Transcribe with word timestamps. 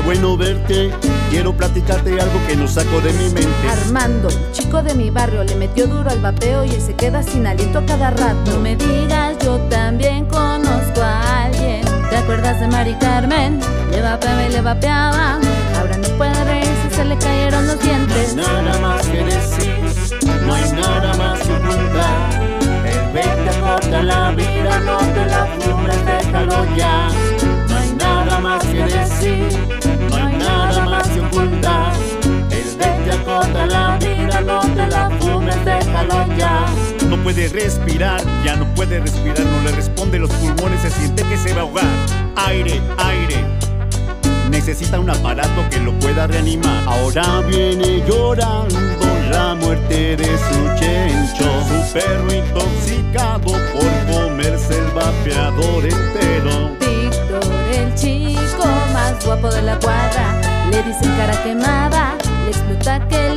bueno 0.00 0.36
verte. 0.36 0.90
Quiero 1.30 1.54
platicarte 1.54 2.20
algo 2.20 2.40
que 2.46 2.56
no 2.56 2.68
saco 2.68 3.00
de 3.00 3.12
mi 3.12 3.28
mente. 3.30 3.68
Armando, 3.70 4.28
chico 4.52 4.82
de 4.82 4.94
mi 4.94 5.10
barrio, 5.10 5.44
le 5.44 5.54
metió 5.56 5.86
duro 5.86 6.10
al 6.10 6.20
vapeo 6.20 6.64
y 6.64 6.70
se 6.72 6.94
queda 6.94 7.22
sin 7.22 7.46
aliento 7.46 7.82
cada 7.86 8.10
rato. 8.10 8.52
No 8.52 8.58
me 8.58 8.76
digas, 8.76 9.38
yo 9.42 9.58
también 9.68 10.26
conozco 10.26 11.00
a 11.00 11.44
alguien. 11.44 11.82
¿Te 12.10 12.16
acuerdas 12.16 12.60
de 12.60 12.68
Mari 12.68 12.94
Carmen? 12.94 13.60
Le 13.90 14.02
vapeaba 14.02 14.42
y 14.46 14.52
le 14.52 14.60
vapeaba. 14.60 15.38
Ahora 15.78 15.96
no 15.96 16.08
puede 16.18 16.44
reírse, 16.44 16.90
se 16.94 17.04
le 17.04 17.16
cayeron 17.16 17.66
los 17.66 17.80
dientes. 17.80 18.34
No 18.34 18.42
hay 18.46 18.64
nada 18.64 18.78
más 18.78 19.06
que 19.06 19.24
decir, 19.24 19.78
no 20.46 20.54
hay 20.54 20.72
nada 20.72 21.16
más 21.16 21.40
que 21.40 21.52
ocultar. 21.54 22.42
El 22.84 23.12
20 23.12 23.60
corta 23.60 24.02
la 24.02 24.30
vida, 24.32 24.80
no 24.80 24.98
te 24.98 25.26
la 25.26 25.46
fumes, 25.58 26.11
No 37.08 37.16
puede 37.22 37.48
respirar, 37.48 38.20
ya 38.44 38.56
no 38.56 38.66
puede 38.74 39.00
respirar, 39.00 39.40
no 39.40 39.62
le 39.62 39.72
responde 39.72 40.18
los 40.18 40.30
pulmones, 40.30 40.80
se 40.82 40.90
siente 40.90 41.22
que 41.24 41.36
se 41.36 41.52
va 41.52 41.60
a 41.60 41.62
ahogar. 41.62 41.84
Aire, 42.36 42.80
aire. 42.98 43.44
Necesita 44.50 44.98
un 44.98 45.10
aparato 45.10 45.68
que 45.70 45.78
lo 45.78 45.92
pueda 45.98 46.26
reanimar. 46.26 46.84
Ahora 46.86 47.40
viene 47.40 48.02
llorando 48.06 48.78
la 49.30 49.54
muerte 49.54 50.16
de 50.16 50.26
su 50.26 50.78
chencho. 50.78 51.44
Su 51.68 51.92
perro 51.92 52.32
intoxicado 52.32 53.52
por 53.72 54.14
comerse 54.14 54.78
el 54.78 54.86
vapeador 54.92 55.84
entero. 55.84 56.76
Víctor, 56.80 57.44
el 57.72 57.94
chico 57.94 58.64
más 58.92 59.24
guapo 59.24 59.48
de 59.50 59.62
la 59.62 59.78
cuadra, 59.78 60.40
le 60.70 60.82
dicen 60.82 61.10
cara 61.16 61.42
quemada, 61.42 62.16
le 62.44 62.50
explota 62.50 63.08
que 63.08 63.31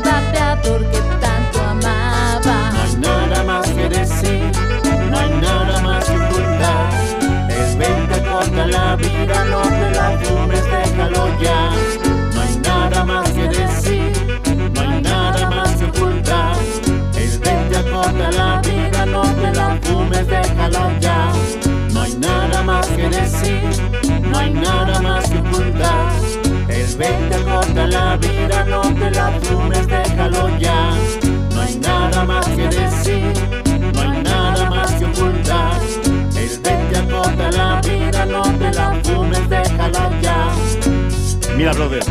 Mira, 41.57 41.71
brother, 41.71 42.03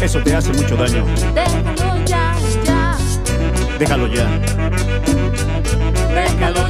eso 0.00 0.22
te 0.22 0.34
hace 0.34 0.52
mucho 0.52 0.76
daño. 0.76 1.04
Déjalo 1.34 2.04
ya, 2.06 2.34
ya. 2.64 2.96
Déjalo 3.78 4.06
ya. 4.06 4.26
Déjalo 6.14 6.65